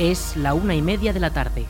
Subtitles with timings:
[0.00, 1.66] Es la una y media de la tarde.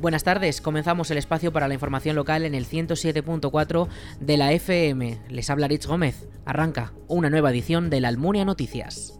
[0.00, 3.88] Buenas tardes, comenzamos el espacio para la información local en el 107.4
[4.20, 5.18] de la FM.
[5.28, 6.28] Les habla Rich Gómez.
[6.46, 9.19] Arranca una nueva edición de la Almunia Noticias.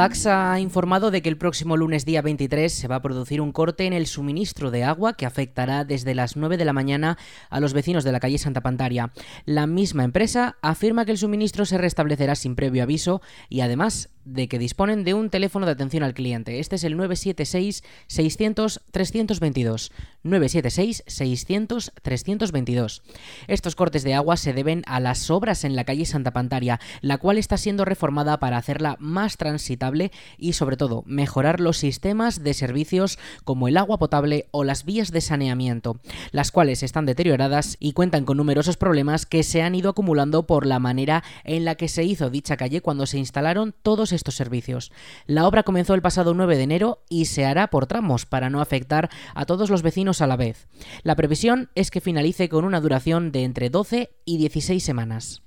[0.00, 3.52] Fax ha informado de que el próximo lunes día 23 se va a producir un
[3.52, 7.18] corte en el suministro de agua que afectará desde las 9 de la mañana
[7.50, 9.12] a los vecinos de la calle Santa Pantaria.
[9.44, 14.48] La misma empresa afirma que el suministro se restablecerá sin previo aviso y además de
[14.48, 16.58] que disponen de un teléfono de atención al cliente.
[16.60, 19.90] Este es el 976-600-322.
[20.24, 23.02] 976-600-322.
[23.48, 27.18] Estos cortes de agua se deben a las obras en la calle Santa Pantaria, la
[27.18, 32.54] cual está siendo reformada para hacerla más transitable y sobre todo mejorar los sistemas de
[32.54, 36.00] servicios como el agua potable o las vías de saneamiento,
[36.32, 40.66] las cuales están deterioradas y cuentan con numerosos problemas que se han ido acumulando por
[40.66, 44.92] la manera en la que se hizo dicha calle cuando se instalaron todos estos servicios.
[45.26, 48.60] La obra comenzó el pasado 9 de enero y se hará por tramos para no
[48.60, 50.68] afectar a todos los vecinos a la vez.
[51.02, 55.42] La previsión es que finalice con una duración de entre 12 y 16 semanas.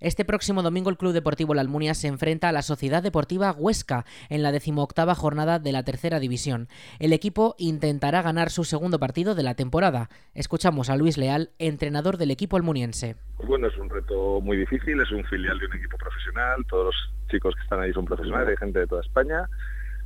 [0.00, 4.06] Este próximo domingo el Club Deportivo La Almunia se enfrenta a la Sociedad Deportiva Huesca
[4.30, 6.68] en la decimoctava jornada de la tercera división.
[7.00, 10.08] El equipo intentará ganar su segundo partido de la temporada.
[10.32, 13.16] Escuchamos a Luis Leal, entrenador del equipo almuniense.
[13.46, 17.30] Bueno, es un reto muy difícil, es un filial de un equipo profesional, todos los
[17.30, 19.50] chicos que están ahí son profesionales, hay gente de toda España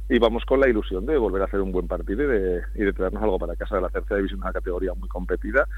[0.09, 2.83] y vamos con la ilusión de volver a hacer un buen partido y de, y
[2.83, 3.81] de traernos algo para casa.
[3.81, 5.69] La tercera división una categoría muy competida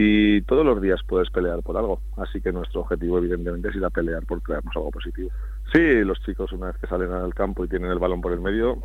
[0.00, 2.00] y todos los días puedes pelear por algo.
[2.16, 5.30] Así que nuestro objetivo, evidentemente, es ir a pelear por traernos algo positivo.
[5.72, 8.38] Sí, los chicos, una vez que salen al campo y tienen el balón por el
[8.38, 8.78] medio,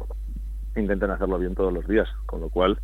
[0.76, 2.10] intentan hacerlo bien todos los días.
[2.26, 2.80] Con lo cual,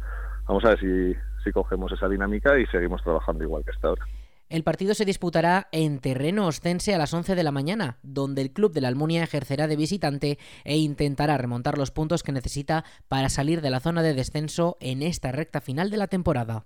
[0.47, 4.05] vamos a ver si, si cogemos esa dinámica y seguimos trabajando igual que hasta ahora.
[4.47, 8.51] El partido se disputará en terreno ostense a las 11 de la mañana, donde el
[8.51, 13.29] club de la Almunia ejercerá de visitante e intentará remontar los puntos que necesita para
[13.29, 16.65] salir de la zona de descenso en esta recta final de la temporada.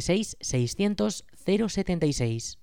[0.00, 2.58] 600 076.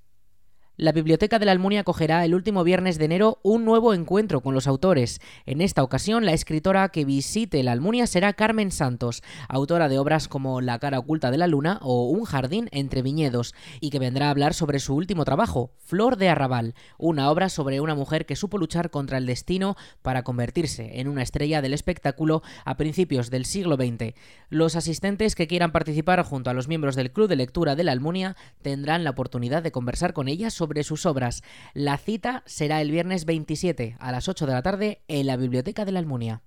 [0.79, 4.53] La Biblioteca de la Almunia acogerá el último viernes de enero un nuevo encuentro con
[4.53, 5.19] los autores.
[5.47, 10.27] En esta ocasión, la escritora que visite la Almunia será Carmen Santos, autora de obras
[10.27, 14.27] como La cara oculta de la luna o Un jardín entre viñedos, y que vendrá
[14.27, 18.35] a hablar sobre su último trabajo, Flor de Arrabal, una obra sobre una mujer que
[18.35, 23.45] supo luchar contra el destino para convertirse en una estrella del espectáculo a principios del
[23.45, 24.13] siglo XX.
[24.49, 27.93] Los asistentes que quieran participar junto a los miembros del Club de Lectura de la
[27.93, 31.43] Almunia tendrán la oportunidad de conversar con ella sobre sobre sus obras.
[31.73, 35.85] La cita será el viernes 27 a las 8 de la tarde en la Biblioteca
[35.85, 36.41] de la Almunia.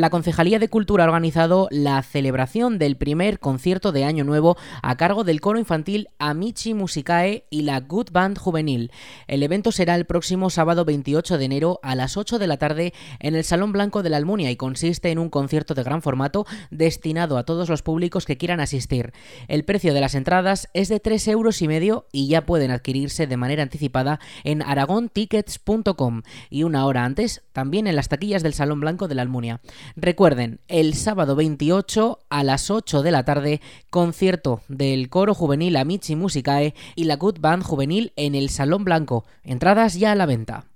[0.00, 4.96] La Concejalía de Cultura ha organizado la celebración del primer concierto de Año Nuevo a
[4.96, 8.92] cargo del coro infantil Amici Musicae y la Good Band Juvenil.
[9.26, 12.94] El evento será el próximo sábado 28 de enero a las 8 de la tarde
[13.18, 16.46] en el Salón Blanco de la Almunia y consiste en un concierto de gran formato
[16.70, 19.12] destinado a todos los públicos que quieran asistir.
[19.48, 23.26] El precio de las entradas es de 3 euros y medio y ya pueden adquirirse
[23.26, 28.80] de manera anticipada en aragontickets.com y una hora antes también en las taquillas del Salón
[28.80, 29.60] Blanco de la Almunia.
[29.96, 33.60] Recuerden, el sábado 28 a las 8 de la tarde,
[33.90, 39.24] concierto del coro juvenil Amici Musicae y la Good Band juvenil en el Salón Blanco.
[39.42, 40.69] Entradas ya a la venta.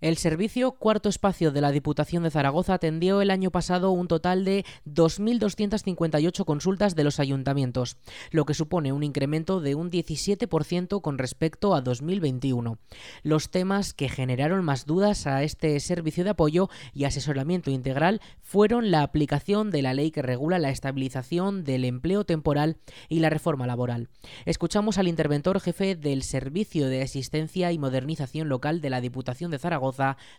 [0.00, 4.44] El servicio Cuarto Espacio de la Diputación de Zaragoza atendió el año pasado un total
[4.44, 7.96] de 2.258 consultas de los ayuntamientos,
[8.30, 12.78] lo que supone un incremento de un 17% con respecto a 2021.
[13.24, 18.92] Los temas que generaron más dudas a este servicio de apoyo y asesoramiento integral fueron
[18.92, 22.76] la aplicación de la ley que regula la estabilización del empleo temporal
[23.08, 24.10] y la reforma laboral.
[24.46, 29.58] Escuchamos al interventor jefe del Servicio de Asistencia y Modernización Local de la Diputación de
[29.58, 29.87] Zaragoza,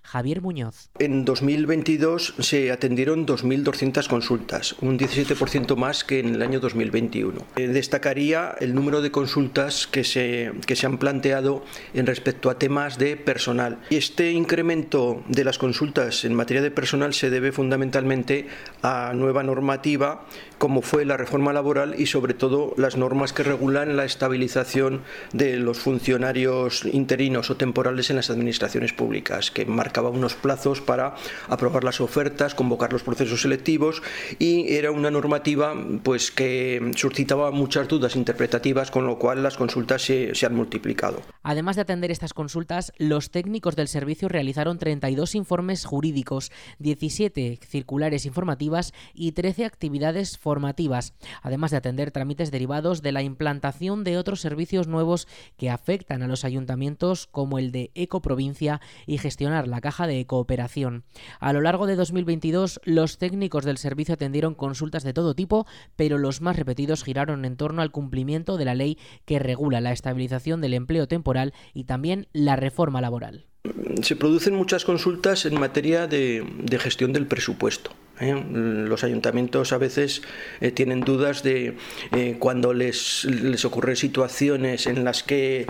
[0.04, 0.90] Javier Muñoz.
[1.00, 7.46] En 2022 se atendieron 2.200 consultas, un 17% más que en el año 2021.
[7.56, 11.64] Eh, destacaría el número de consultas que se, que se han planteado
[11.94, 13.80] en respecto a temas de personal.
[13.90, 18.48] Este incremento de las consultas en materia de personal se debe fundamentalmente
[18.82, 20.26] a nueva normativa
[20.60, 25.02] como fue la reforma laboral y sobre todo las normas que regulan la estabilización
[25.32, 31.16] de los funcionarios interinos o temporales en las administraciones públicas, que marcaba unos plazos para
[31.48, 34.02] aprobar las ofertas, convocar los procesos selectivos
[34.38, 40.02] y era una normativa pues que suscitaba muchas dudas interpretativas, con lo cual las consultas
[40.02, 41.22] se, se han multiplicado.
[41.44, 48.26] Además de atender estas consultas, los técnicos del servicio realizaron 32 informes jurídicos, 17 circulares
[48.26, 54.42] informativas y 13 actividades formativas, además de atender trámites derivados de la implantación de otros
[54.42, 55.28] servicios nuevos
[55.58, 61.04] que afectan a los ayuntamientos como el de Ecoprovincia y gestionar la caja de cooperación.
[61.40, 66.18] A lo largo de 2022, los técnicos del servicio atendieron consultas de todo tipo, pero
[66.18, 70.62] los más repetidos giraron en torno al cumplimiento de la ley que regula la estabilización
[70.62, 73.46] del empleo temporal y también la reforma laboral.
[74.02, 77.92] Se producen muchas consultas en materia de, de gestión del presupuesto.
[78.20, 78.44] ¿Eh?
[78.52, 80.22] Los ayuntamientos a veces
[80.62, 81.76] eh, tienen dudas de
[82.12, 85.68] eh, cuando les, les ocurren situaciones en las que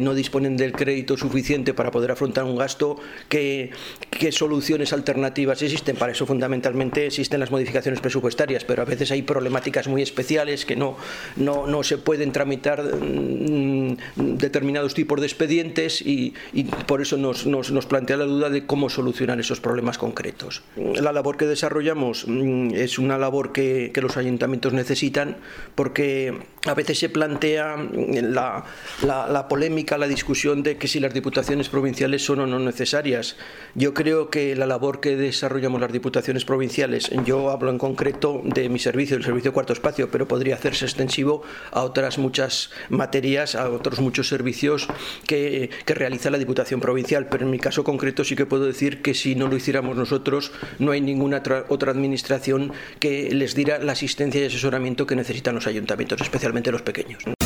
[0.00, 2.98] no disponen del crédito suficiente para poder afrontar un gasto,
[3.28, 3.70] ¿qué,
[4.10, 5.96] qué soluciones alternativas existen.
[5.96, 10.76] Para eso fundamentalmente existen las modificaciones presupuestarias, pero a veces hay problemáticas muy especiales que
[10.76, 10.96] no,
[11.36, 17.46] no, no se pueden tramitar mm, determinados tipos de expedientes y, y por eso nos,
[17.46, 20.62] nos, nos plantea la duda de cómo solucionar esos problemas concretos.
[20.76, 25.36] La labor que desarrolla desarrollamos mm, es una labor que, los ayuntamientos necesitan
[25.74, 26.32] porque
[26.66, 28.64] a veces se plantea mm, la,
[29.02, 33.36] la, polémica, la discusión de que si las diputaciones provinciales son o no necesarias.
[33.74, 38.68] Yo creo que la labor que desarrollamos las diputaciones provinciales, yo hablo en concreto de
[38.68, 43.70] mi servicio, el servicio cuarto espacio, pero podría hacerse extensivo a otras muchas materias, a
[43.70, 44.88] otros muchos servicios
[45.26, 47.28] que, que realiza la Diputación Provincial.
[47.30, 50.52] Pero en mi caso concreto sí que puedo decir que si no lo hiciéramos nosotros,
[50.78, 55.66] no hay ninguna otra administración que les diera la asistencia y asesoramiento que necesitan los
[55.66, 57.39] ayuntamientos, especialmente los pequeños.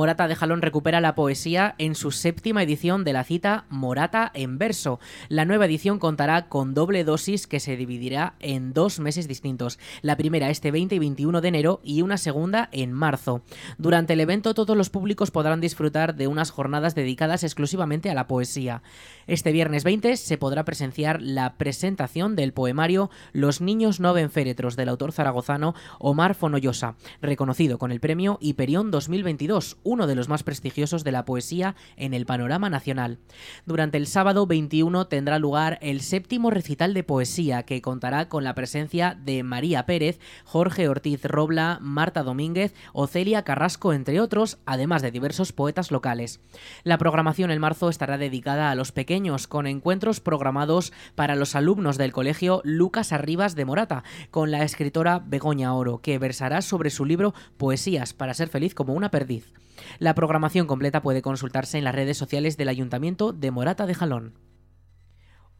[0.00, 4.56] Morata de Jalón recupera la poesía en su séptima edición de la cita Morata en
[4.56, 4.98] verso.
[5.28, 9.78] La nueva edición contará con doble dosis que se dividirá en dos meses distintos.
[10.00, 13.42] La primera este 20 y 21 de enero y una segunda en marzo.
[13.76, 18.26] Durante el evento todos los públicos podrán disfrutar de unas jornadas dedicadas exclusivamente a la
[18.26, 18.82] poesía.
[19.26, 24.76] Este viernes 20 se podrá presenciar la presentación del poemario Los niños no ven féretros
[24.76, 30.44] del autor zaragozano Omar Fonollosa, reconocido con el premio Hiperión 2022 uno de los más
[30.44, 33.18] prestigiosos de la poesía en el panorama nacional.
[33.66, 38.54] Durante el sábado 21 tendrá lugar el séptimo recital de poesía que contará con la
[38.54, 45.10] presencia de María Pérez, Jorge Ortiz Robla, Marta Domínguez, Ocelia Carrasco, entre otros, además de
[45.10, 46.40] diversos poetas locales.
[46.84, 51.98] La programación en marzo estará dedicada a los pequeños, con encuentros programados para los alumnos
[51.98, 57.04] del colegio Lucas Arribas de Morata, con la escritora Begoña Oro, que versará sobre su
[57.04, 59.52] libro Poesías para ser feliz como una perdiz.
[59.98, 64.34] La programación completa puede consultarse en las redes sociales del Ayuntamiento de Morata de Jalón.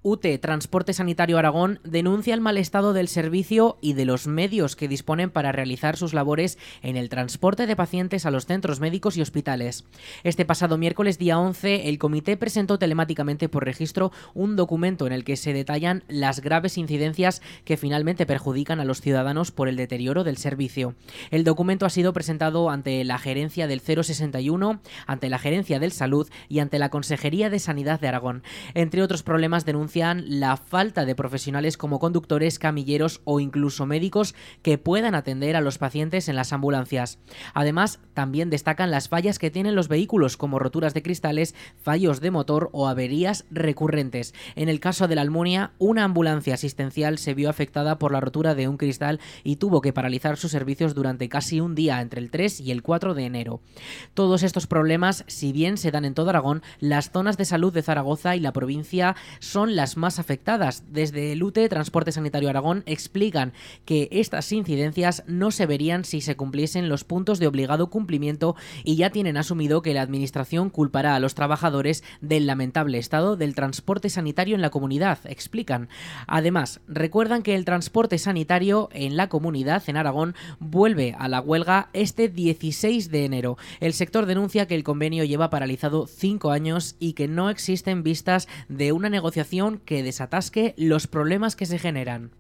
[0.03, 4.89] UTE Transporte Sanitario Aragón denuncia el mal estado del servicio y de los medios que
[4.89, 9.21] disponen para realizar sus labores en el transporte de pacientes a los centros médicos y
[9.21, 9.85] hospitales.
[10.25, 15.23] Este pasado miércoles día 11, el comité presentó telemáticamente por registro un documento en el
[15.23, 20.25] que se detallan las graves incidencias que finalmente perjudican a los ciudadanos por el deterioro
[20.25, 20.95] del servicio.
[21.31, 26.27] El documento ha sido presentado ante la gerencia del 061, ante la gerencia del Salud
[26.49, 28.43] y ante la Consejería de Sanidad de Aragón.
[28.73, 34.79] Entre otros problemas denuncia la falta de profesionales como conductores, camilleros o incluso médicos que
[34.79, 37.19] puedan atender a los pacientes en las ambulancias.
[37.55, 42.31] Además, también destacan las fallas que tienen los vehículos, como roturas de cristales, fallos de
[42.31, 44.35] motor o averías recurrentes.
[44.57, 48.55] En el caso de la Almunia, una ambulancia asistencial se vio afectada por la rotura
[48.55, 52.31] de un cristal y tuvo que paralizar sus servicios durante casi un día entre el
[52.31, 53.61] 3 y el 4 de enero.
[54.15, 57.83] Todos estos problemas, si bien se dan en todo Aragón, las zonas de salud de
[57.83, 60.85] Zaragoza y la provincia son las más afectadas.
[60.93, 63.53] Desde el UTE Transporte Sanitario Aragón explican
[63.85, 68.97] que estas incidencias no se verían si se cumpliesen los puntos de obligado cumplimiento y
[68.97, 74.11] ya tienen asumido que la Administración culpará a los trabajadores del lamentable estado del transporte
[74.11, 75.89] sanitario en la comunidad, explican.
[76.27, 81.89] Además, recuerdan que el transporte sanitario en la comunidad en Aragón vuelve a la huelga
[81.93, 83.57] este 16 de enero.
[83.81, 88.49] El sector denuncia que el convenio lleva paralizado cinco años y que no existen vistas
[88.69, 92.33] de una negociación que desatasque los problemas que se generan.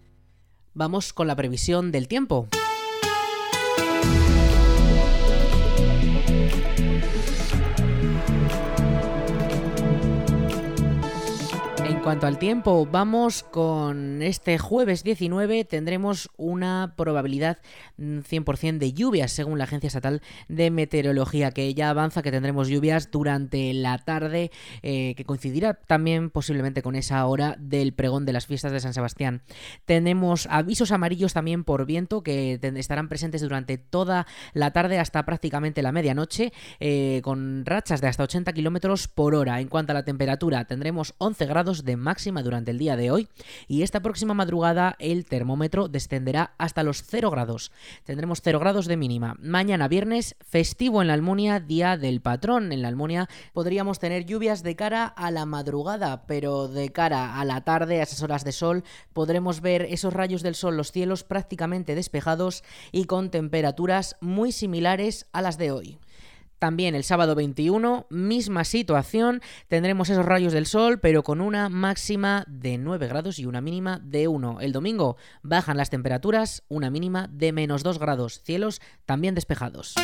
[0.75, 2.49] Vamos con la previsión del tiempo.
[12.01, 17.59] En cuanto al tiempo, vamos con este jueves 19 tendremos una probabilidad
[17.99, 23.11] 100% de lluvias según la Agencia Estatal de Meteorología que ya avanza que tendremos lluvias
[23.11, 24.51] durante la tarde
[24.83, 28.95] eh, que coincidirá también posiblemente con esa hora del pregón de las fiestas de San
[28.95, 29.43] Sebastián.
[29.85, 35.83] Tenemos avisos amarillos también por viento que estarán presentes durante toda la tarde hasta prácticamente
[35.83, 39.61] la medianoche eh, con rachas de hasta 80 kilómetros por hora.
[39.61, 43.29] En cuanto a la temperatura tendremos 11 grados máxima durante el día de hoy
[43.69, 47.73] y esta próxima madrugada el termómetro descenderá hasta los 0 grados.
[48.05, 49.37] Tendremos 0 grados de mínima.
[49.41, 52.73] Mañana viernes, festivo en la Almunia, día del patrón.
[52.73, 57.45] En la Almunia podríamos tener lluvias de cara a la madrugada, pero de cara a
[57.45, 61.25] la tarde, a esas horas de sol, podremos ver esos rayos del sol, los cielos
[61.25, 65.99] prácticamente despejados y con temperaturas muy similares a las de hoy.
[66.61, 72.45] También el sábado 21, misma situación, tendremos esos rayos del sol, pero con una máxima
[72.47, 74.61] de 9 grados y una mínima de 1.
[74.61, 79.95] El domingo bajan las temperaturas, una mínima de menos 2 grados, cielos también despejados.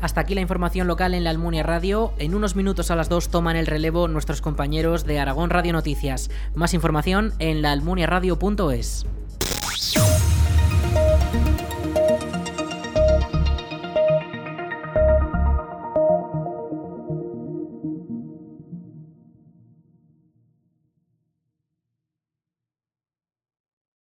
[0.00, 2.12] Hasta aquí la información local en la Almunia Radio.
[2.18, 6.28] En unos minutos a las 2 toman el relevo nuestros compañeros de Aragón Radio Noticias.
[6.56, 9.06] Más información en laalmuniaradio.es.